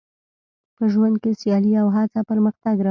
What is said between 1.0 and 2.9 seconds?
کې سیالي او هڅه پرمختګ راولي.